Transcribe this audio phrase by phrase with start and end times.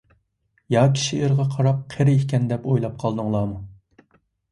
[0.75, 3.61] ياكى شېئىرغا قاراپ قېرى ئىكەن دەپ ئويلاپ قالدىڭلارمۇ؟